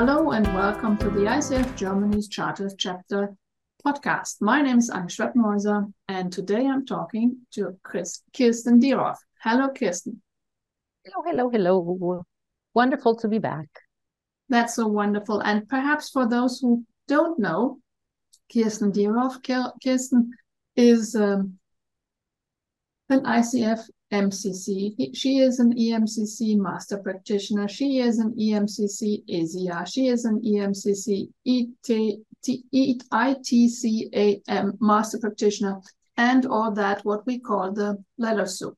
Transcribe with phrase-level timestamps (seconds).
[0.00, 3.36] Hello and welcome to the ICF Germany's Charter Chapter
[3.84, 4.36] podcast.
[4.40, 9.18] My name is Anne Schweppenhäuser and today I'm talking to Chris, Kirsten Dierolf.
[9.42, 10.22] Hello, Kirsten.
[11.04, 12.24] Hello, hello, hello.
[12.72, 13.68] Wonderful to be back.
[14.48, 15.40] That's so wonderful.
[15.40, 17.80] And perhaps for those who don't know,
[18.50, 19.44] Kirsten Dierolf,
[19.84, 20.30] Kirsten
[20.76, 21.58] is um,
[23.10, 23.80] an ICF
[24.12, 25.14] MCC.
[25.14, 27.68] She is an EMCC master practitioner.
[27.68, 29.86] She is an EMCC ESIA.
[29.86, 31.28] She is an EMCC
[33.12, 35.80] ITCA master practitioner
[36.16, 38.76] and all that what we call the letter soup.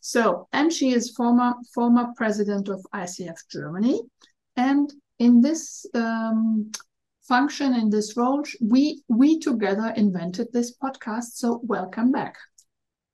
[0.00, 4.00] So, and she is former former president of ICF Germany.
[4.56, 6.70] And in this um,
[7.22, 11.34] function, in this role, we we together invented this podcast.
[11.34, 12.36] So welcome back.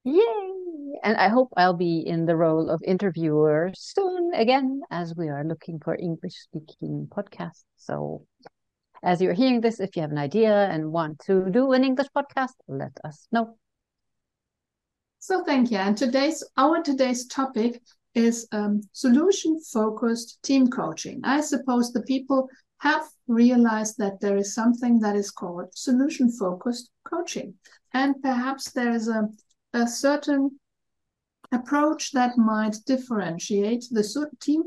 [0.05, 0.64] Yay!
[1.03, 5.45] And I hope I'll be in the role of interviewer soon again, as we are
[5.45, 7.65] looking for English speaking podcasts.
[7.77, 8.27] So,
[9.03, 12.09] as you're hearing this, if you have an idea and want to do an English
[12.17, 13.57] podcast, let us know.
[15.19, 15.79] So, thank you.
[15.79, 17.83] And today's our today's topic
[18.15, 21.21] is um, solution focused team coaching.
[21.25, 26.91] I suppose the people have realized that there is something that is called solution focused
[27.05, 27.55] coaching.
[27.93, 29.29] And perhaps there is a
[29.75, 30.59] a certain
[31.55, 34.05] approach that might differentiate the
[34.41, 34.63] team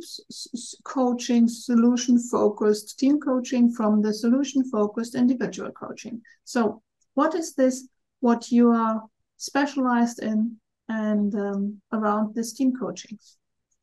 [0.84, 6.22] coaching solution focused team coaching from the solution focused individual coaching.
[6.44, 6.82] So
[7.14, 7.88] what is this
[8.20, 9.04] what you are
[9.38, 10.58] specialized in
[10.90, 13.20] and um, around this team coaching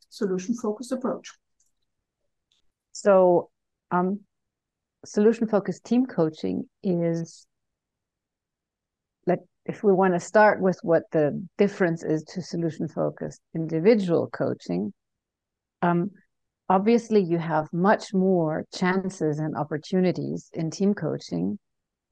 [0.08, 1.32] solution focused approach?
[2.92, 3.50] So
[3.90, 4.20] um,
[5.04, 7.46] solution focused team coaching is
[9.26, 14.28] like if we want to start with what the difference is to solution focused individual
[14.28, 14.92] coaching,
[15.82, 16.10] um,
[16.68, 21.58] obviously you have much more chances and opportunities in team coaching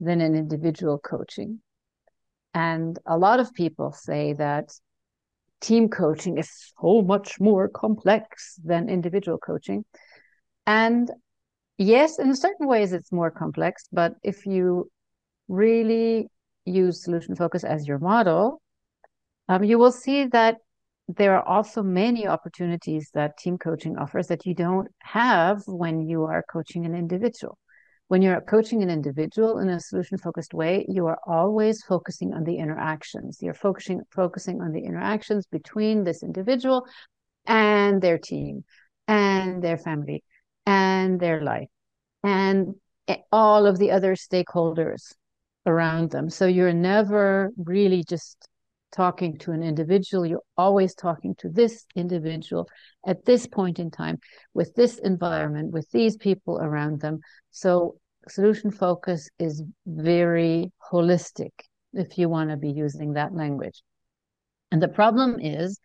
[0.00, 1.60] than in individual coaching.
[2.54, 4.70] And a lot of people say that
[5.60, 6.50] team coaching is
[6.80, 9.84] so much more complex than individual coaching.
[10.66, 11.10] And
[11.78, 14.90] yes, in certain ways it's more complex, but if you
[15.48, 16.28] really
[16.64, 18.60] use solution focus as your model,
[19.48, 20.58] um, you will see that
[21.08, 26.24] there are also many opportunities that team coaching offers that you don't have when you
[26.24, 27.58] are coaching an individual.
[28.08, 32.44] When you're coaching an individual in a solution focused way, you are always focusing on
[32.44, 33.38] the interactions.
[33.40, 36.86] You're focusing focusing on the interactions between this individual
[37.46, 38.64] and their team
[39.08, 40.22] and their family
[40.66, 41.68] and their life
[42.22, 42.74] and
[43.32, 45.14] all of the other stakeholders
[45.66, 46.30] around them.
[46.30, 48.48] So you're never really just
[48.92, 50.26] talking to an individual.
[50.26, 52.68] You're always talking to this individual
[53.06, 54.18] at this point in time
[54.54, 57.20] with this environment, with these people around them.
[57.50, 57.96] So
[58.28, 61.50] solution focus is very holistic
[61.92, 63.82] if you want to be using that language.
[64.70, 65.78] And the problem is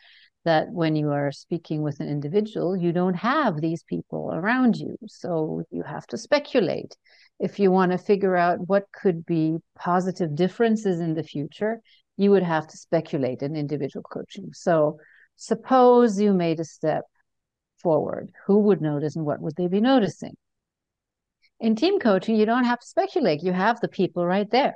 [0.45, 4.95] that when you are speaking with an individual, you don't have these people around you.
[5.07, 6.95] So you have to speculate
[7.39, 11.81] if you want to figure out what could be positive differences in the future,
[12.17, 14.49] you would have to speculate in individual coaching.
[14.53, 14.99] So,
[15.35, 17.03] suppose you made a step
[17.81, 20.35] forward, who would notice and what would they be noticing?
[21.59, 24.75] In team coaching, you don't have to speculate, you have the people right there.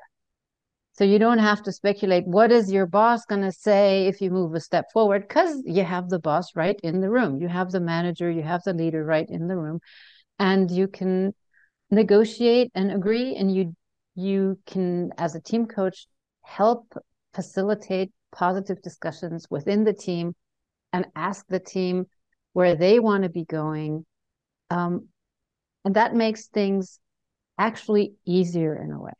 [0.94, 4.30] So you don't have to speculate what is your boss going to say if you
[4.30, 7.40] move a step forward because you have the boss right in the room.
[7.40, 9.80] You have the manager, you have the leader right in the room
[10.38, 11.34] and you can
[11.92, 13.76] negotiate and agree and you
[14.16, 16.08] you can as a team coach
[16.44, 16.94] help
[17.34, 20.34] facilitate positive discussions within the team
[20.94, 22.06] and ask the team
[22.54, 24.06] where they want to be going.
[24.70, 25.08] Um,
[25.86, 27.00] and that makes things
[27.58, 29.14] actually easier in a way.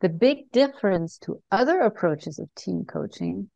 [0.00, 3.50] The big difference to other approaches of team coaching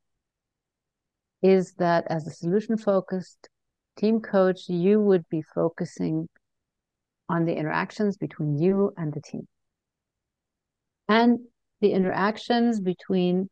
[1.42, 3.48] is that as a solution focused
[3.96, 6.28] team coach you would be focusing
[7.28, 9.46] on the interactions between you and the team.
[11.08, 11.40] And
[11.80, 13.48] the interactions between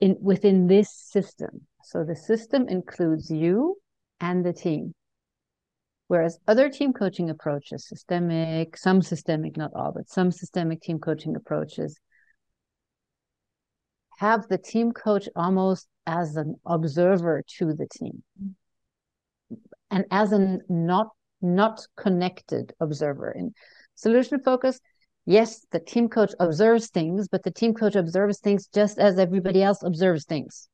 [0.00, 1.66] in within this system.
[1.84, 3.76] So the system includes you
[4.20, 4.94] and the team.
[6.08, 11.36] Whereas other team coaching approaches, systemic, some systemic, not all, but some systemic team coaching
[11.36, 11.98] approaches
[14.18, 18.22] have the team coach almost as an observer to the team
[19.90, 21.08] and as a not
[21.42, 23.30] not connected observer.
[23.30, 23.52] In
[23.94, 24.80] solution focus,
[25.26, 29.62] yes, the team coach observes things, but the team coach observes things just as everybody
[29.62, 30.68] else observes things.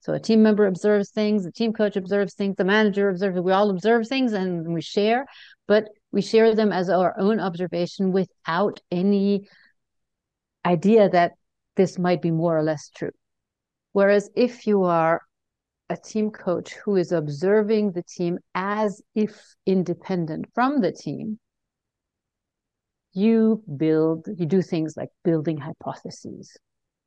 [0.00, 3.52] So a team member observes things, the team coach observes things, the manager observes, we
[3.52, 5.26] all observe things and we share,
[5.68, 9.46] but we share them as our own observation without any
[10.64, 11.32] idea that
[11.76, 13.12] this might be more or less true.
[13.92, 15.20] Whereas if you are
[15.90, 21.38] a team coach who is observing the team as if independent from the team,
[23.12, 26.56] you build, you do things like building hypotheses,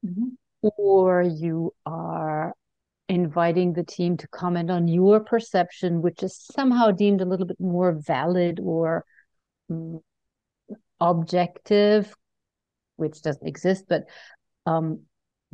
[0.06, 0.28] mm-hmm.
[0.78, 2.54] or you are
[3.08, 7.60] inviting the team to comment on your perception, which is somehow deemed a little bit
[7.62, 9.06] more valid or
[9.70, 10.02] um,
[11.00, 12.14] objective,
[12.98, 14.04] which doesn't exist, but
[14.66, 15.04] um,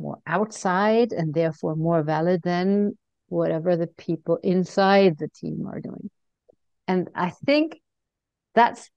[0.00, 2.96] more outside and therefore more valid than
[3.30, 6.10] whatever the people inside the team are doing.
[6.86, 7.80] And I think
[8.54, 8.90] that's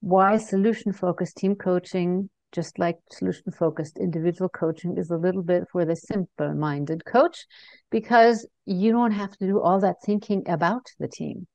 [0.00, 5.64] why solution focused team coaching, just like solution focused individual coaching, is a little bit
[5.70, 7.46] for the simple minded coach
[7.90, 11.46] because you don't have to do all that thinking about the team.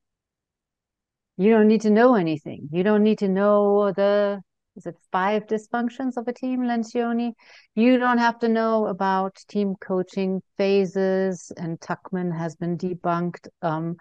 [1.37, 2.69] You don't need to know anything.
[2.71, 4.41] You don't need to know the
[4.75, 7.33] is it five dysfunctions of a team, Lencioni?
[7.75, 13.47] You don't have to know about team coaching phases, and Tuckman has been debunked.
[13.61, 13.97] Um,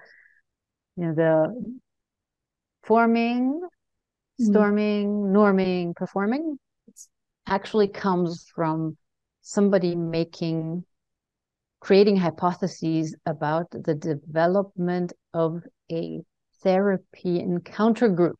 [0.96, 1.74] you know, the
[2.82, 4.44] forming, mm-hmm.
[4.44, 5.32] storming, mm.
[5.32, 6.58] norming, performing
[7.46, 8.96] actually comes from
[9.42, 10.84] somebody making
[11.80, 16.20] creating hypotheses about the development of a
[16.62, 18.38] therapy encounter group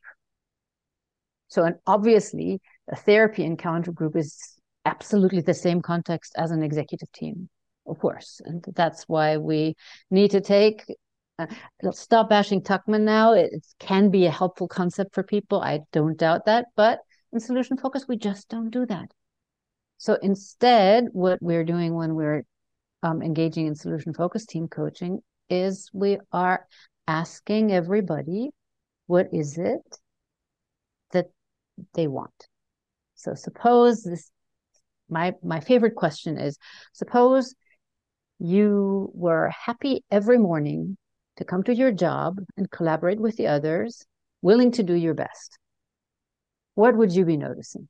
[1.53, 2.59] so, and obviously,
[2.91, 7.47] a therapy encounter group is absolutely the same context as an executive team,
[7.85, 8.41] of course.
[8.43, 9.75] And that's why we
[10.09, 10.83] need to take,
[11.37, 11.45] uh,
[11.91, 13.33] stop bashing Tuckman now.
[13.33, 15.61] It, can be a helpful concept for people.
[15.61, 16.65] I don't doubt that.
[16.75, 17.01] But
[17.31, 19.11] in solution focus, we just don't do that.
[19.99, 22.45] So instead, what we're doing when we're
[23.03, 25.19] um, engaging in solution focused team coaching
[25.51, 26.65] is we are
[27.07, 28.49] asking everybody,
[29.05, 29.83] what is it
[31.93, 32.47] they want.
[33.15, 34.31] So suppose this
[35.09, 36.57] my my favorite question is
[36.93, 37.53] suppose
[38.39, 40.97] you were happy every morning
[41.37, 44.05] to come to your job and collaborate with the others,
[44.41, 45.57] willing to do your best.
[46.75, 47.87] What would you be noticing?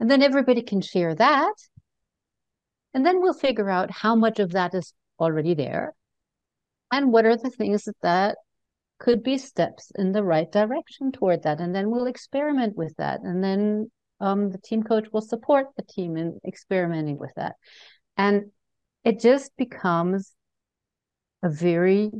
[0.00, 1.54] And then everybody can share that.
[2.94, 5.94] And then we'll figure out how much of that is already there
[6.90, 8.38] and what are the things that, that
[8.98, 11.60] could be steps in the right direction toward that.
[11.60, 13.20] And then we'll experiment with that.
[13.22, 13.90] And then
[14.20, 17.56] um, the team coach will support the team in experimenting with that.
[18.16, 18.50] And
[19.04, 20.32] it just becomes
[21.42, 22.10] a very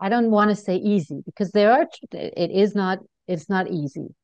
[0.00, 4.14] I don't want to say easy because there are it is not it's not easy,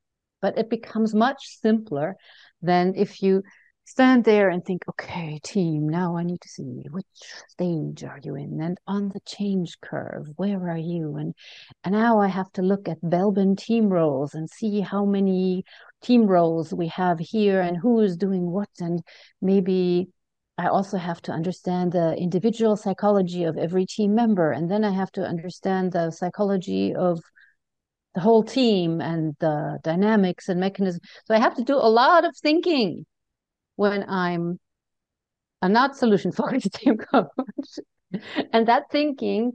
[0.41, 2.17] but it becomes much simpler
[2.63, 3.43] than if you
[3.85, 7.07] stand there and think, okay, team, now I need to see which
[7.49, 11.17] stage are you in, and on the change curve, where are you?
[11.17, 11.35] And
[11.85, 15.65] and now I have to look at Belbin team roles and see how many
[16.03, 19.03] team roles we have here and who is doing what, and
[19.41, 20.09] maybe
[20.57, 24.91] I also have to understand the individual psychology of every team member, and then I
[24.91, 27.21] have to understand the psychology of
[28.15, 31.03] the whole team and the dynamics and mechanisms.
[31.27, 33.05] So I have to do a lot of thinking
[33.77, 34.59] when I'm
[35.63, 37.79] a not solution focused team coach.
[38.53, 39.53] and that thinking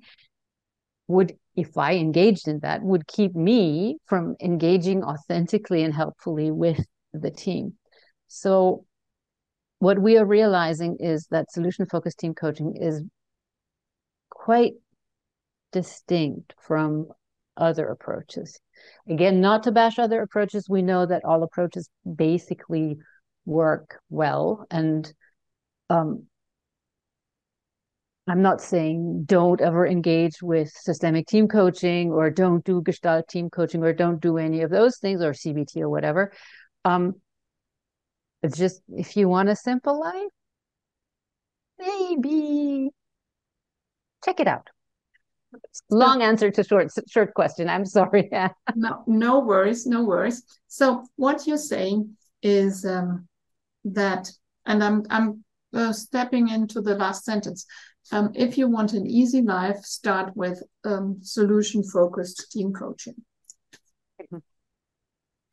[1.07, 6.85] would, if I engaged in that, would keep me from engaging authentically and helpfully with
[7.13, 7.73] the team.
[8.27, 8.85] So,
[9.79, 13.01] what we are realizing is that solution focused team coaching is
[14.29, 14.73] quite
[15.71, 17.07] distinct from
[17.55, 18.59] other approaches.
[19.07, 22.97] Again, not to bash other approaches, we know that all approaches basically
[23.46, 25.12] work well and
[25.89, 26.27] um,
[28.29, 33.50] I'm not saying don't ever engage with systemic team coaching or don't do Gestalt team
[33.50, 36.31] coaching or don't do any of those things or CBT or whatever.
[36.86, 37.15] Um,
[38.43, 40.29] it's just if you want a simple life,
[41.79, 42.89] maybe
[44.24, 44.69] check it out.
[45.89, 47.67] Long answer to short short question.
[47.67, 48.29] I'm sorry.
[48.75, 50.43] no, no worries, no worries.
[50.67, 53.27] So what you're saying is um,
[53.86, 54.31] that,
[54.65, 55.43] and I'm I'm
[55.74, 57.65] uh, stepping into the last sentence.
[58.12, 63.15] Um, if you want an easy life, start with um, solution focused team coaching.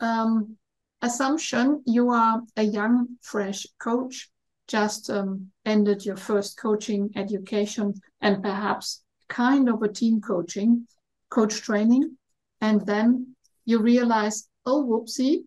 [0.01, 0.57] Um,
[1.03, 4.31] assumption you are a young, fresh coach,
[4.69, 10.87] just um, ended your first coaching education and perhaps kind of a team coaching,
[11.31, 12.17] coach training.
[12.61, 15.45] And then you realize, oh, whoopsie,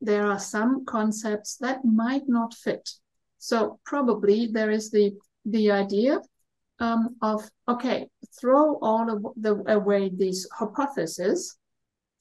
[0.00, 2.88] there are some concepts that might not fit.
[3.38, 5.12] So probably there is the,
[5.44, 6.20] the idea
[6.78, 11.56] um, of okay, throw all of the away these hypotheses,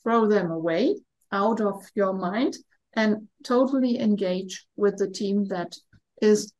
[0.04, 0.96] throw them away
[1.32, 2.58] out of your mind,
[2.94, 5.76] and totally engage with the team that
[6.22, 6.54] is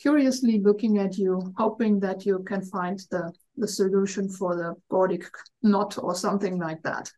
[0.00, 5.24] curiously looking at you, hoping that you can find the, the solution for the Gordic
[5.62, 7.10] knot or something like that.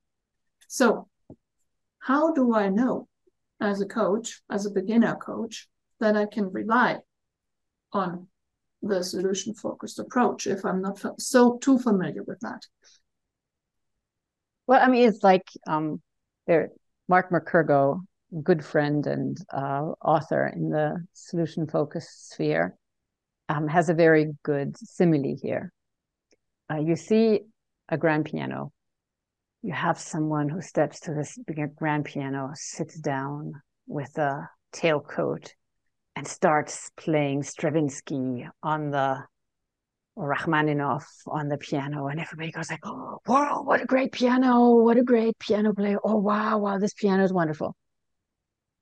[0.69, 1.09] So,
[1.99, 3.09] how do I know
[3.61, 5.69] as a coach, as a beginner coach,
[6.01, 6.99] that I can rely
[7.93, 8.29] on
[8.83, 12.63] the solution focused approach if I'm not so too familiar with that?
[14.67, 16.01] Well, I mean, it's like um,
[16.47, 16.71] there,
[17.09, 18.03] Mark McKergow
[18.43, 22.77] good friend and uh, author in the solution focused sphere,
[23.49, 25.73] um, has a very good simile here.
[26.71, 27.41] Uh, you see
[27.89, 28.73] a grand piano.
[29.63, 31.39] You have someone who steps to this
[31.77, 33.55] grand piano, sits down
[33.87, 35.51] with a tailcoat,
[36.15, 39.25] and starts playing Stravinsky on the
[40.15, 44.75] or Rachmaninoff on the piano, and everybody goes like, "Oh, wow, what a great piano!
[44.75, 45.99] What a great piano player!
[46.03, 47.77] Oh, wow, wow, this piano is wonderful."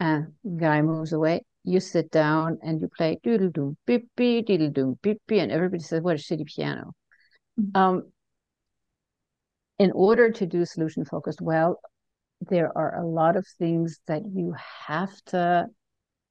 [0.00, 1.42] and guy moves away.
[1.64, 5.50] You sit down and you play doodle doom beep beep doodle doom beep beep, and
[5.50, 6.92] everybody says, "What a shitty piano."
[7.61, 7.76] Mm-hmm.
[7.76, 8.12] Um,
[9.78, 11.80] in order to do solution focused well,
[12.40, 14.54] there are a lot of things that you
[14.87, 15.66] have to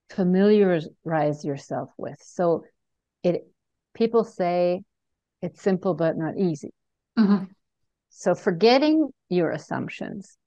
[0.10, 2.18] familiarize yourself with.
[2.22, 2.64] So,
[3.24, 3.48] it
[3.94, 4.82] people say
[5.42, 6.72] it's simple but not easy.
[7.18, 7.46] Mm-hmm.
[8.10, 10.38] So, forgetting your assumptions,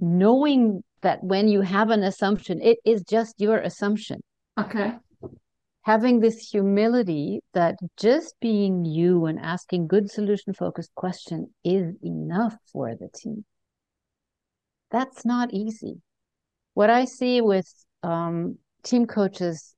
[0.00, 4.20] knowing that when you have an assumption, it is just your assumption.
[4.58, 4.94] Okay.
[5.88, 12.54] Having this humility that just being you and asking good solution focused question is enough
[12.70, 13.46] for the team.
[14.90, 16.02] That's not easy.
[16.74, 19.74] What I see with um, team coaches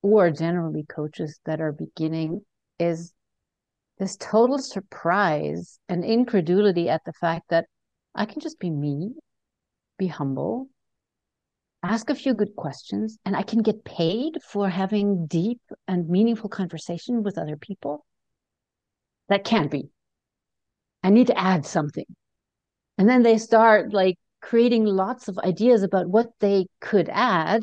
[0.00, 2.40] or generally coaches that are beginning
[2.78, 3.12] is
[3.98, 7.66] this total surprise and incredulity at the fact that
[8.14, 9.10] I can just be me
[9.98, 10.70] be humble,
[11.82, 16.50] ask a few good questions, and I can get paid for having deep and meaningful
[16.50, 18.04] conversation with other people.
[19.28, 19.90] That can't be.
[21.02, 22.04] I need to add something.
[22.98, 27.62] And then they start like creating lots of ideas about what they could add.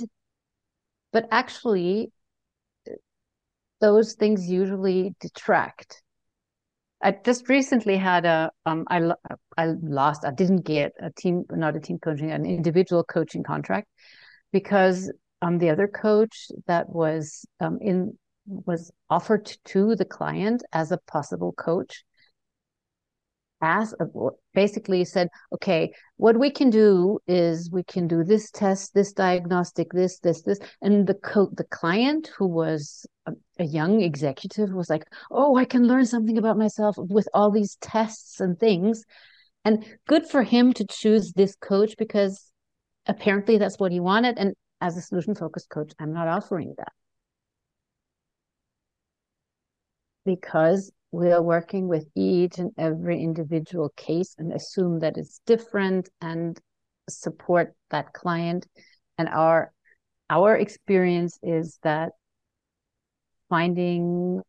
[1.12, 2.12] But actually,
[3.80, 6.02] those things usually detract
[7.02, 9.12] I just recently had a um I
[9.58, 13.88] I lost I didn't get a team not a team coaching an individual coaching contract
[14.52, 15.12] because
[15.42, 20.98] um the other coach that was um in was offered to the client as a
[21.08, 22.04] possible coach
[23.62, 24.06] asked uh,
[24.54, 29.92] basically said okay what we can do is we can do this test this diagnostic
[29.92, 30.60] this this this.
[30.82, 35.66] And the co- the client who was a, a young executive was like oh i
[35.66, 39.04] can learn something about myself with all these tests and things.
[39.66, 42.52] And good for him to choose this coach because
[43.06, 44.38] apparently that's what he wanted.
[44.38, 46.94] And as a solution focused coach i'm not offering that
[50.28, 56.10] because we are working with each and every individual case and assume that it's different
[56.22, 56.60] and
[57.10, 58.68] support that client.
[59.18, 59.72] And our
[60.30, 62.12] our experience is that
[63.48, 64.42] finding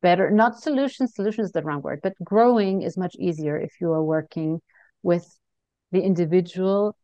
[0.00, 3.92] better not solutions solution is the wrong word but growing is much easier if you
[3.92, 4.60] are working
[5.02, 5.26] with
[5.92, 6.96] the individual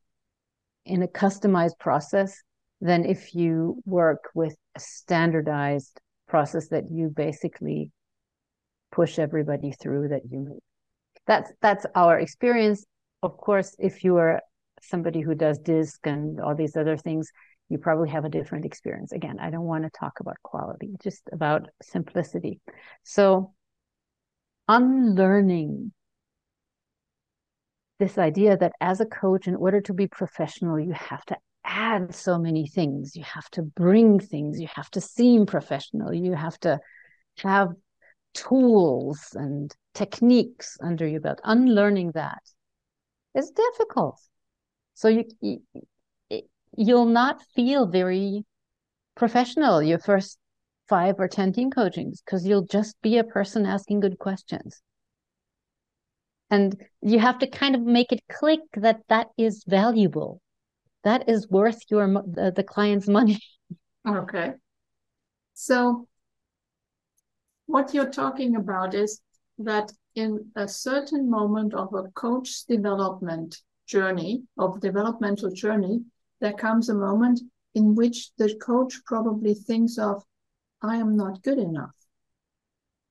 [0.86, 2.42] in a customized process
[2.80, 6.00] than if you work with a standardized
[6.30, 7.90] process that you basically
[8.92, 10.62] push everybody through that you need.
[11.26, 12.86] That's that's our experience.
[13.22, 14.40] Of course, if you are
[14.80, 17.30] somebody who does DISC and all these other things,
[17.68, 19.12] you probably have a different experience.
[19.12, 22.60] Again, I don't want to talk about quality, just about simplicity.
[23.02, 23.52] So
[24.68, 25.92] unlearning
[27.98, 32.14] this idea that as a coach, in order to be professional, you have to add
[32.14, 33.16] so many things.
[33.16, 34.60] You have to bring things.
[34.60, 36.12] You have to seem professional.
[36.12, 36.80] You have to
[37.38, 37.70] have
[38.34, 42.42] tools and techniques under your belt unlearning that
[43.34, 44.20] is difficult
[44.94, 45.60] so you, you
[46.76, 48.44] you'll not feel very
[49.16, 50.38] professional your first
[50.88, 54.80] five or ten team coachings because you'll just be a person asking good questions
[56.50, 60.40] and you have to kind of make it click that that is valuable
[61.04, 63.38] that is worth your the, the client's money
[64.08, 64.52] okay
[65.54, 66.06] so
[67.66, 69.20] what you're talking about is
[69.58, 76.00] that in a certain moment of a coach's development journey, of developmental journey,
[76.40, 77.40] there comes a moment
[77.74, 80.24] in which the coach probably thinks of,
[80.82, 81.94] I am not good enough.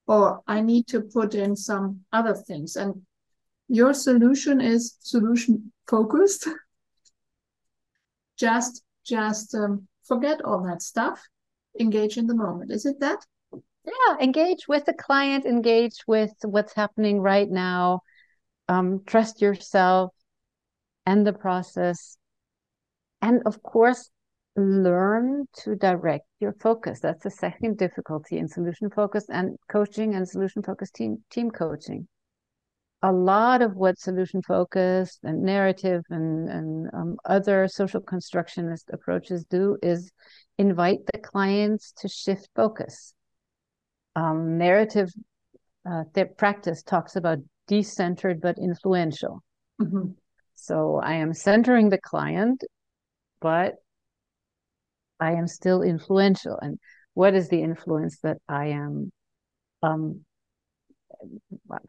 [0.08, 2.76] or I need to put in some other things.
[2.76, 3.04] And
[3.68, 6.48] your solution is solution focused.
[8.40, 11.22] just just um, forget all that stuff.
[11.80, 12.72] Engage in the moment.
[12.72, 13.26] Is it that?
[13.54, 15.46] Yeah, engage with the client.
[15.46, 18.02] Engage with what's happening right now.
[18.68, 20.14] Um, trust yourself
[21.06, 22.18] and the process,
[23.22, 24.12] and of course,
[24.56, 27.00] learn to direct your focus.
[27.00, 32.08] That's the second difficulty in solution focus and coaching and solution focused team team coaching.
[33.02, 39.46] A lot of what solution focused and narrative and, and um, other social constructionist approaches
[39.46, 40.12] do is
[40.58, 43.14] invite the clients to shift focus.
[44.16, 45.10] Um, narrative
[45.90, 46.04] uh,
[46.38, 47.38] practice talks about
[47.70, 49.42] decentered but influential.
[49.82, 50.12] Mm-hmm.
[50.56, 52.66] So I am centering the client,
[53.40, 53.76] but
[55.22, 56.60] I am still influential.
[56.62, 56.80] And
[57.14, 59.12] what is the influence that I am,
[59.82, 60.26] um,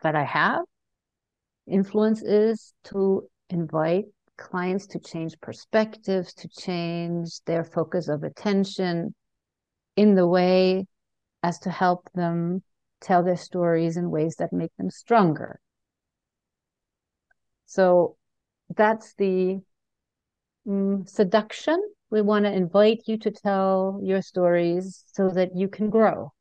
[0.02, 0.62] that I have?
[1.66, 9.14] Influence is to invite clients to change perspectives, to change their focus of attention
[9.96, 10.86] in the way
[11.42, 12.62] as to help them
[13.00, 15.60] tell their stories in ways that make them stronger.
[17.66, 18.16] So
[18.74, 19.60] that's the
[20.66, 25.90] mm, seduction we want to invite you to tell your stories so that you can
[25.90, 26.32] grow.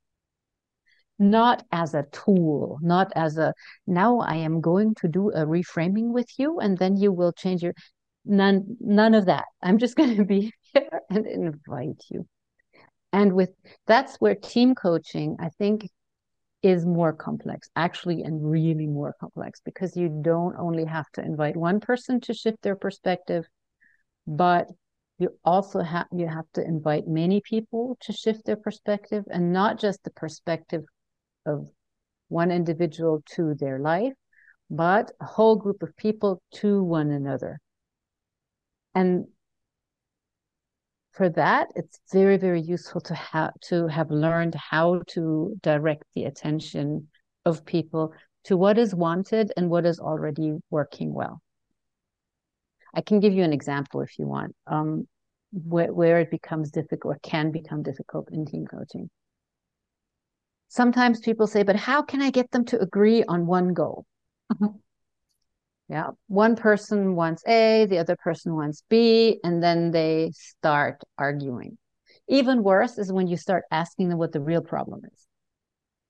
[1.20, 3.54] Not as a tool, not as a
[3.86, 7.62] now I am going to do a reframing with you and then you will change
[7.62, 7.74] your
[8.26, 9.46] none none of that.
[9.62, 12.26] I'm just going to be here and invite you.
[13.12, 13.52] And with
[13.86, 15.90] that's where team coaching, I think,
[16.62, 21.56] is more complex, actually, and really more complex because you don't only have to invite
[21.56, 23.46] one person to shift their perspective,
[24.28, 24.68] but
[25.18, 29.80] you also have you have to invite many people to shift their perspective and not
[29.80, 30.84] just the perspective
[31.46, 31.68] of
[32.28, 34.14] one individual to their life
[34.70, 37.60] but a whole group of people to one another
[38.94, 39.26] and
[41.12, 46.26] for that it's very very useful to have to have learned how to direct the
[46.26, 47.08] attention
[47.46, 51.42] of people to what is wanted and what is already working well
[52.94, 55.08] I can give you an example if you want, um,
[55.52, 59.10] where, where it becomes difficult or can become difficult in team coaching.
[60.70, 64.06] Sometimes people say, but how can I get them to agree on one goal?
[64.54, 64.78] Mm-hmm.
[65.90, 71.78] Yeah, one person wants A, the other person wants B, and then they start arguing.
[72.28, 75.28] Even worse is when you start asking them what the real problem is.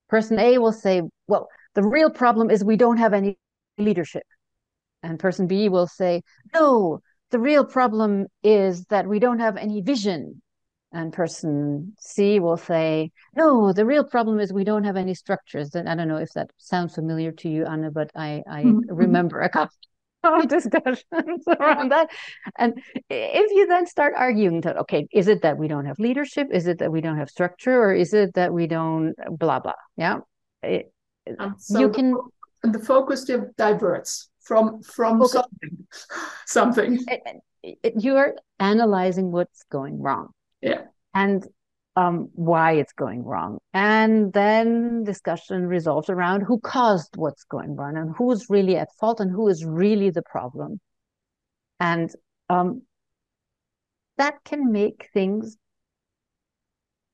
[0.09, 3.37] Person A will say, Well, the real problem is we don't have any
[3.77, 4.23] leadership.
[5.03, 6.21] And person B will say,
[6.53, 6.99] no,
[7.31, 10.41] the real problem is that we don't have any vision.
[10.91, 15.75] And person C will say, no, the real problem is we don't have any structures.
[15.75, 18.93] And I don't know if that sounds familiar to you, Anna, but I, I mm-hmm.
[18.93, 19.75] remember a couple
[20.23, 22.09] of discussions around that.
[22.57, 26.47] And if you then start arguing that, okay, is it that we don't have leadership?
[26.51, 27.83] Is it that we don't have structure?
[27.83, 29.73] Or is it that we don't blah, blah?
[29.95, 30.19] Yeah.
[30.63, 30.91] It,
[31.57, 32.15] so you can.
[32.63, 35.29] The, focus diverts from from okay.
[35.29, 35.87] something
[36.45, 36.99] something
[37.95, 40.29] you're analyzing what's going wrong
[40.61, 40.81] yeah.
[41.13, 41.45] And
[41.95, 43.59] um, why it's going wrong.
[43.73, 49.19] And then discussion resolves around who caused what's going wrong and who's really at fault
[49.19, 50.79] and who is really the problem.
[51.79, 52.09] And
[52.49, 52.83] um,
[54.17, 55.57] that can make things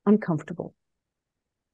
[0.05, 0.73] uncomfortable.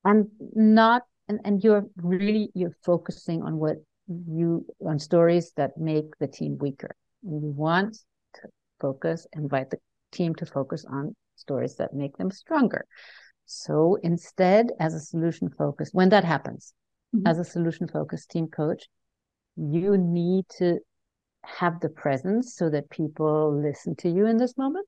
[0.04, 6.18] And not and, and you're really you're focusing on what you on stories that make
[6.20, 6.96] the team weaker.
[7.24, 7.98] And you want
[8.36, 9.78] to focus, invite the
[10.12, 12.86] team to focus on stories that make them stronger.
[13.46, 16.74] So instead, as a solution focused, when that happens,
[17.16, 17.28] mm-hmm.
[17.28, 18.86] as a solution focused team coach,
[19.58, 20.80] you need to
[21.44, 24.88] have the presence so that people listen to you in this moment.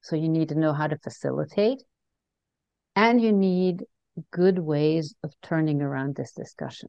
[0.00, 1.82] So you need to know how to facilitate
[2.96, 3.84] and you need
[4.30, 6.88] good ways of turning around this discussion.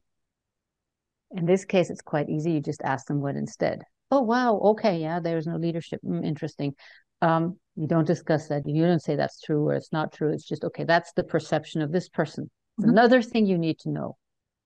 [1.30, 2.52] In this case, it's quite easy.
[2.52, 3.82] You just ask them what instead.
[4.10, 4.56] Oh, wow.
[4.58, 4.98] Okay.
[4.98, 6.00] Yeah, there's no leadership.
[6.04, 6.74] Mm, interesting.
[7.22, 8.68] Um, you don't discuss that.
[8.68, 10.32] You don't say that's true or it's not true.
[10.32, 12.50] It's just, okay, that's the perception of this person.
[12.78, 12.90] Mm-hmm.
[12.90, 14.16] Another thing you need to know.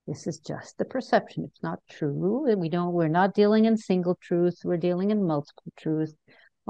[0.07, 1.45] This is just the perception.
[1.45, 2.47] It's not true.
[2.49, 4.59] And we don't, we're not dealing in single truth.
[4.63, 6.13] We're dealing in multiple truth.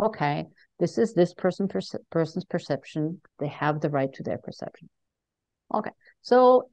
[0.02, 0.46] Okay.
[0.80, 3.22] This is this person perce- person's perception.
[3.40, 4.90] They have the right to their perception.
[5.74, 5.92] Okay.
[6.22, 6.70] So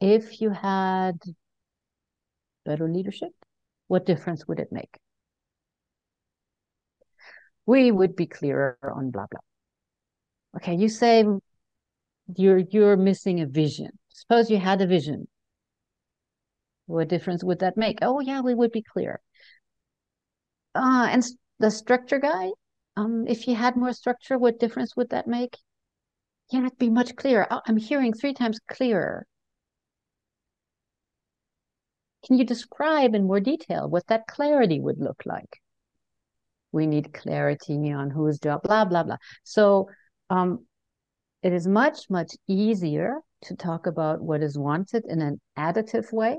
[0.00, 1.18] if you had
[2.64, 3.30] better leadership,
[3.88, 4.98] what difference would it make?
[7.66, 9.40] We would be clearer on blah blah.
[10.56, 11.24] Okay, you say
[12.36, 13.98] you're you're missing a vision.
[14.08, 15.28] suppose you had a vision.
[16.86, 17.98] What difference would that make?
[18.02, 19.20] Oh, yeah, we would be clear.
[20.74, 21.24] Uh, and
[21.58, 22.50] the structure guy,
[22.96, 25.58] um, if you had more structure, what difference would that make?
[26.50, 27.46] Yeah, it'd be much clearer.
[27.50, 29.26] Oh, I'm hearing three times clearer.
[32.26, 35.60] Can you describe in more detail what that clarity would look like?
[36.72, 39.16] We need clarity on whose job, blah, blah, blah.
[39.44, 39.88] So
[40.30, 40.66] um,
[41.42, 46.38] it is much, much easier to talk about what is wanted in an additive way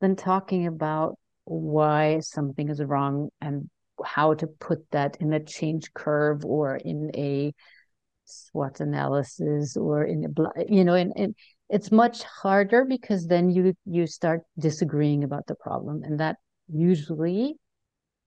[0.00, 3.68] than talking about why something is wrong and
[4.04, 7.52] how to put that in a change curve or in a
[8.24, 11.34] SWOT analysis or in a, you know, in, in
[11.70, 16.36] it's much harder because then you you start disagreeing about the problem and that
[16.68, 17.56] usually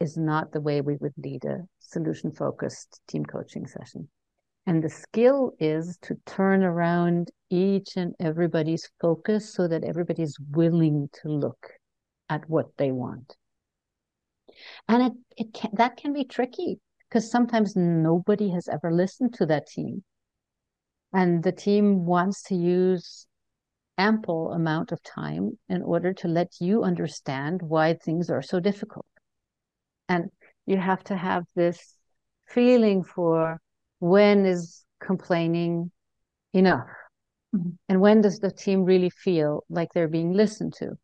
[0.01, 4.09] is not the way we would lead a solution focused team coaching session.
[4.65, 11.09] And the skill is to turn around each and everybody's focus so that everybody's willing
[11.21, 11.73] to look
[12.29, 13.35] at what they want.
[14.87, 19.45] And it, it can, that can be tricky because sometimes nobody has ever listened to
[19.47, 20.03] that team.
[21.13, 23.27] And the team wants to use
[23.97, 29.05] ample amount of time in order to let you understand why things are so difficult.
[30.11, 30.29] And
[30.65, 31.95] you have to have this
[32.49, 33.61] feeling for
[33.99, 35.89] when is complaining
[36.53, 36.89] enough?
[37.55, 37.69] Mm-hmm.
[37.87, 40.97] And when does the team really feel like they're being listened to?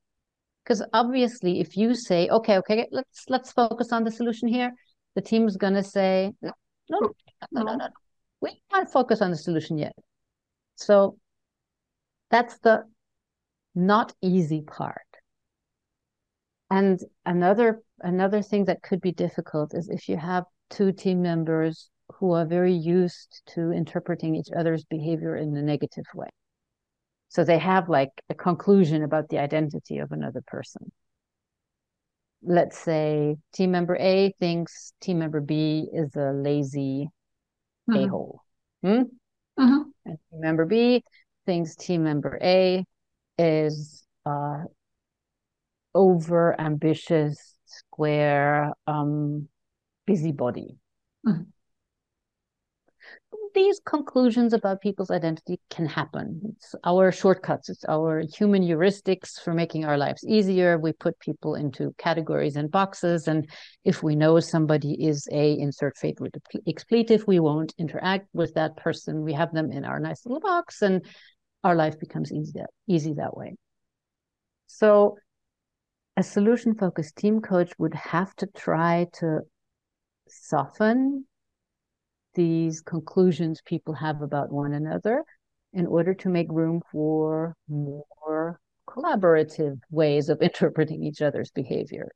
[0.62, 4.72] Because obviously, if you say, okay, okay, let's let's focus on the solution here,
[5.15, 6.52] the team's gonna say, no,
[6.89, 7.15] no, no,
[7.52, 7.88] no, no, no.
[8.41, 9.96] we can't focus on the solution yet.
[10.76, 11.17] So
[12.30, 12.84] that's the
[13.74, 15.12] not easy part.
[16.70, 21.89] And another another thing that could be difficult is if you have two team members
[22.15, 26.29] who are very used to interpreting each other's behavior in a negative way.
[27.29, 30.91] So they have like a conclusion about the identity of another person.
[32.41, 37.10] Let's say team member A thinks team member B is a lazy
[37.89, 38.05] mm-hmm.
[38.05, 38.41] a hole.
[38.81, 39.01] Hmm?
[39.60, 39.81] Mm-hmm.
[40.05, 41.03] And team member B
[41.45, 42.86] thinks team member A
[43.38, 44.63] is uh,
[45.93, 49.47] over ambitious, square, um,
[50.06, 50.77] busybody.
[51.25, 51.43] Mm-hmm.
[53.53, 56.41] These conclusions about people's identity can happen.
[56.56, 60.77] It's our shortcuts, it's our human heuristics for making our lives easier.
[60.77, 63.27] We put people into categories and boxes.
[63.27, 63.49] And
[63.84, 66.36] if we know somebody is a insert favorite
[66.67, 69.23] expletive, we won't interact with that person.
[69.23, 71.03] We have them in our nice little box and
[71.63, 73.56] our life becomes easy that, easy that way.
[74.67, 75.17] So
[76.17, 79.41] a solution focused team coach would have to try to
[80.27, 81.25] soften
[82.34, 85.23] these conclusions people have about one another
[85.73, 92.10] in order to make room for more collaborative ways of interpreting each other's behavior.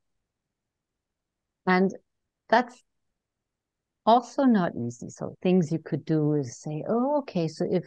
[1.68, 1.92] And
[2.50, 2.84] that's
[4.04, 5.10] also not easy.
[5.10, 7.84] So things you could do is say, oh, okay, so if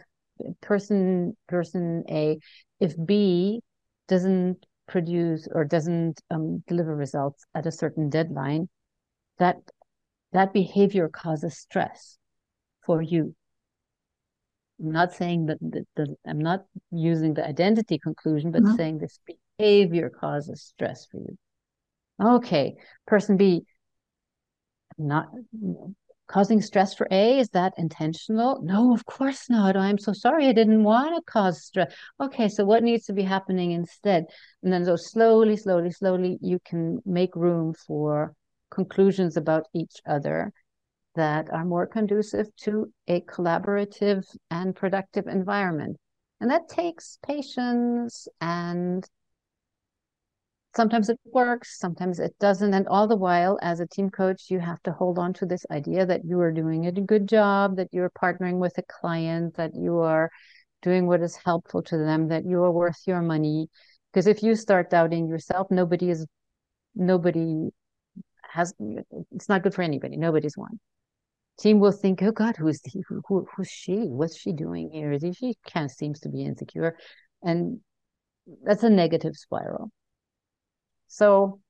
[0.61, 2.39] person person A,
[2.79, 3.61] if B
[4.07, 8.69] doesn't produce or doesn't um, deliver results at a certain deadline,
[9.39, 9.57] that
[10.33, 12.17] that behavior causes stress
[12.85, 13.35] for you.
[14.79, 18.75] I'm not saying that the, the I'm not using the identity conclusion, but mm-hmm.
[18.75, 19.19] saying this
[19.57, 21.37] behavior causes stress for you.
[22.21, 22.75] Okay,
[23.07, 23.63] person B,
[24.97, 25.95] not you know,
[26.27, 28.61] causing stress for A, is that intentional?
[28.61, 29.77] No, of course not.
[29.77, 30.47] I'm so sorry.
[30.47, 31.93] I didn't want to cause stress.
[32.19, 34.25] Okay, so what needs to be happening instead?
[34.63, 38.33] And then so slowly, slowly, slowly, you can make room for
[38.71, 40.51] conclusions about each other
[41.15, 45.97] that are more conducive to a collaborative and productive environment.
[46.41, 49.07] And that takes patience and
[50.75, 52.73] sometimes it works, sometimes it doesn't.
[52.73, 55.65] And all the while, as a team coach, you have to hold on to this
[55.71, 59.71] idea that you are doing a good job, that you're partnering with a client, that
[59.73, 60.29] you are
[60.81, 63.67] doing what is helpful to them, that you are worth your money.
[64.11, 66.25] Because if you start doubting yourself, nobody is,
[66.93, 67.69] nobody
[68.51, 68.73] has,
[69.31, 70.17] it's not good for anybody.
[70.17, 70.79] Nobody's one.
[71.57, 73.01] Team will think, oh God, who is he?
[73.07, 73.95] Who, who, who's she?
[73.95, 75.17] What's she doing here?
[75.19, 76.97] She kind of seems to be insecure.
[77.41, 77.79] And
[78.63, 79.89] that's a negative spiral.
[81.15, 81.61] So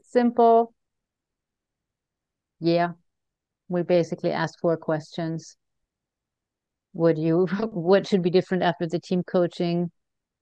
[0.00, 0.74] simple.
[2.60, 2.92] Yeah.
[3.66, 5.56] We basically asked four questions.
[6.92, 9.90] Would you, what should be different after the team coaching?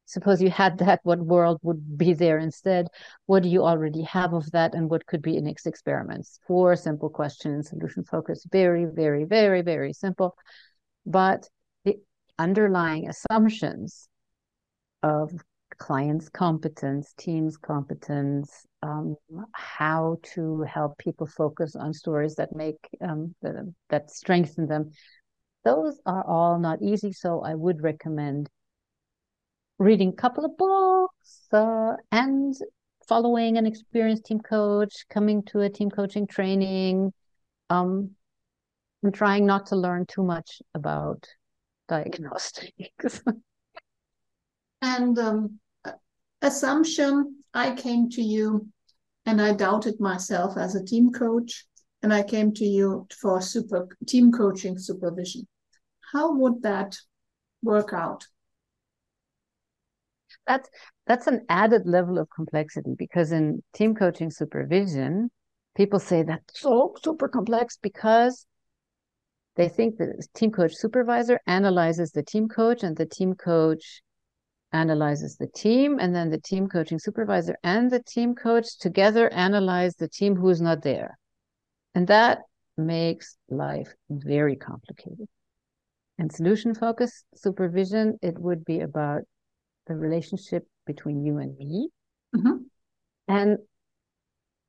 [0.05, 2.89] Suppose you had that, what world would be there instead?
[3.25, 4.75] What do you already have of that?
[4.75, 6.39] And what could be in next experiments?
[6.47, 8.45] Four simple questions, solution focus.
[8.53, 10.37] very, very, very, very simple.
[11.07, 11.49] But
[11.87, 11.97] the
[12.39, 14.07] underlying assumptions
[15.03, 15.33] of
[15.81, 19.17] clients' competence, teams' competence, um,
[19.53, 24.93] how to help people focus on stories that make um, the, that strengthen them.
[25.65, 28.49] Those are all not easy, so I would recommend
[29.79, 32.55] reading a couple of books uh, and
[33.09, 37.13] following an experienced team coach, coming to a team coaching training,
[37.71, 38.11] um,
[39.03, 41.27] and trying not to learn too much about
[41.89, 43.23] diagnostics.
[44.83, 45.59] and um,
[46.43, 48.69] assumption I came to you
[49.27, 51.67] and I doubted myself as a team coach,
[52.03, 55.47] and I came to you for super team coaching supervision.
[56.13, 56.97] How would that
[57.63, 58.27] work out?
[60.47, 60.69] that's
[61.07, 65.31] that's an added level of complexity because in team coaching supervision,
[65.77, 68.47] people say that's so super complex because
[69.57, 74.03] they think the team coach supervisor analyzes the team coach and the team coach
[74.73, 79.95] analyzes the team and then the team coaching supervisor and the team coach together analyze
[79.97, 81.19] the team who's not there
[81.95, 82.39] and that
[82.77, 85.27] makes life very complicated
[86.19, 89.23] and solution focused supervision it would be about
[89.91, 91.89] the relationship between you and me.
[92.35, 92.57] Mm-hmm.
[93.29, 93.59] And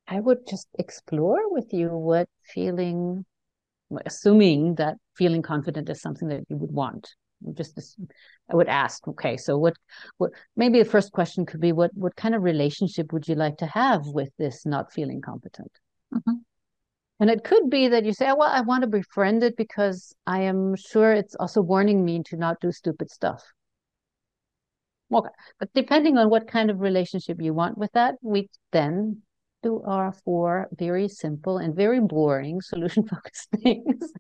[0.08, 3.26] I would just explore with you what feeling,
[4.06, 7.10] assuming that feeling confident is something that you would want.
[7.54, 7.98] Just
[8.50, 9.76] I would ask, okay, so what,
[10.18, 10.32] what?
[10.56, 13.66] Maybe the first question could be, what, what kind of relationship would you like to
[13.66, 15.72] have with this not feeling competent?
[16.14, 16.36] Mm-hmm.
[17.20, 20.14] And it could be that you say, oh, well, I want to befriend it because
[20.26, 23.44] I am sure it's also warning me to not do stupid stuff.
[25.14, 25.30] Okay.
[25.60, 29.22] But depending on what kind of relationship you want with that, we then
[29.62, 34.12] do our four very simple and very boring solution focused things.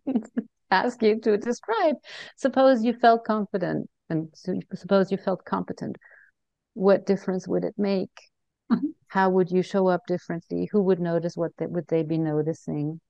[0.71, 1.95] Ask you to describe.
[2.37, 4.29] Suppose you felt confident and
[4.73, 5.97] suppose you felt competent.
[6.73, 8.11] What difference would it make?
[8.71, 8.87] Mm-hmm.
[9.07, 10.69] How would you show up differently?
[10.71, 11.35] Who would notice?
[11.35, 13.01] What they, would they be noticing?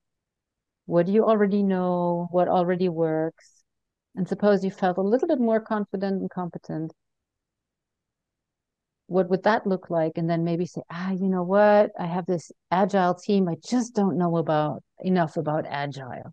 [0.86, 2.28] What do you already know?
[2.32, 3.62] What already works?
[4.16, 6.92] And suppose you felt a little bit more confident and competent
[9.12, 12.24] what would that look like and then maybe say ah you know what i have
[12.24, 16.32] this agile team i just don't know about enough about agile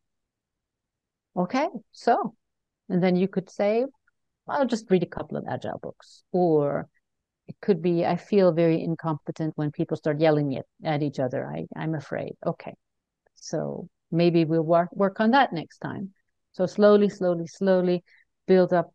[1.40, 2.36] okay so
[2.90, 3.86] and then you could say
[4.48, 6.88] i'll just read a couple of agile books or
[7.48, 11.48] it could be i feel very incompetent when people start yelling at, at each other.
[11.48, 12.34] I, i'm afraid.
[12.46, 12.76] Okay
[13.36, 16.14] so maybe we'll work, work on that next time.
[16.52, 18.04] So slowly slowly slowly
[18.48, 18.94] build up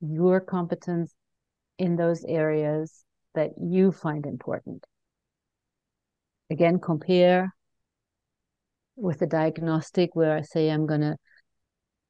[0.00, 1.14] your competence
[1.78, 4.84] in those areas that you find important.
[6.50, 7.54] Again, compare
[8.96, 11.16] with the diagnostic where I say I'm going to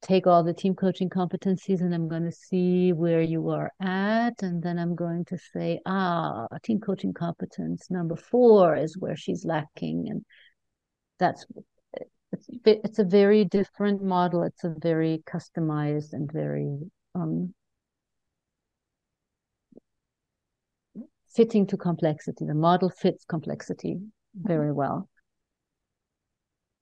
[0.00, 4.42] take all the team coaching competencies and I'm going to see where you are at.
[4.42, 9.44] And then I'm going to say, ah, team coaching competence number four is where she's
[9.44, 10.08] lacking.
[10.08, 10.24] And
[11.18, 11.46] that's,
[12.32, 14.44] it's, it's a very different model.
[14.44, 16.78] It's a very customized and very
[17.14, 17.54] um,
[21.34, 22.44] fitting to complexity.
[22.44, 23.98] The model fits complexity
[24.34, 25.08] very well.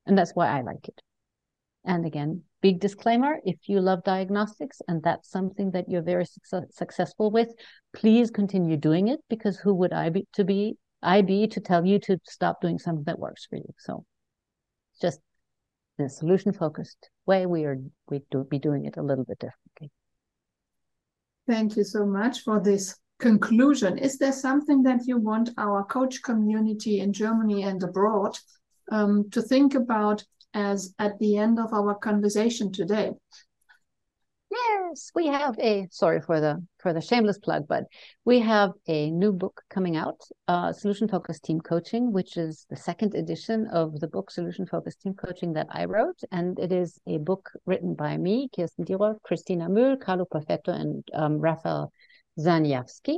[0.07, 1.03] And that's why I like it.
[1.87, 6.67] And again, big disclaimer if you love diagnostics and that's something that you're very su-
[6.71, 7.49] successful with,
[7.95, 10.77] please continue doing it because who would I be to be?
[11.03, 13.73] I be to tell you to stop doing something that works for you.
[13.79, 14.05] So
[15.01, 15.21] just
[15.99, 17.79] in a solution focused way, we are
[18.11, 19.91] we do be doing it a little bit differently.
[21.47, 26.23] Thank you so much for this conclusion, is there something that you want our coach
[26.23, 28.39] community in Germany and abroad
[28.93, 33.13] um, to think about as at the end of our conversation today?
[34.51, 37.85] Yes, we have a sorry for the for the shameless plug, but
[38.25, 42.77] we have a new book coming out, uh, Solution Focused Team Coaching, which is the
[42.77, 47.01] second edition of the book Solution Focused Team Coaching that I wrote, and it is
[47.09, 51.93] a book written by me, Kirsten Dierolf, Christina Mühl, Carlo Perfetto, and um, Raphael
[52.39, 53.17] Zaniewski.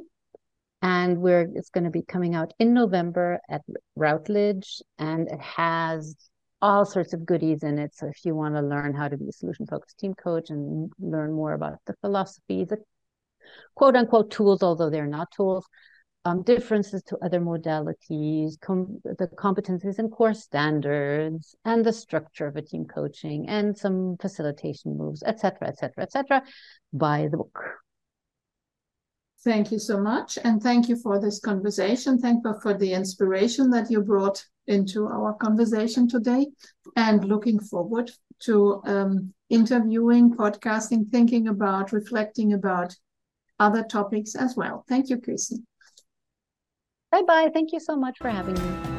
[0.81, 3.63] And we're it's going to be coming out in November at
[3.97, 6.17] Routledge, and it has
[6.61, 7.95] all sorts of goodies in it.
[7.95, 10.93] So if you want to learn how to be a solution focused team coach and
[10.99, 12.79] learn more about the philosophy, the
[13.75, 15.67] quote unquote tools, although they're not tools,
[16.25, 22.57] um, differences to other modalities, com- the competencies and core standards, and the structure of
[22.57, 26.43] a team coaching, and some facilitation moves, etc., etc., etc.
[26.93, 27.59] Buy the book.
[29.45, 30.39] Thank you so much.
[30.43, 32.19] And thank you for this conversation.
[32.19, 36.49] Thank you for the inspiration that you brought into our conversation today.
[36.97, 42.97] And looking forward to um, interviewing, podcasting, thinking about, reflecting about
[43.61, 44.85] other topics as well.
[44.89, 45.67] Thank you, Kirsten.
[47.11, 47.51] Bye bye.
[47.53, 48.98] Thank you so much for having me.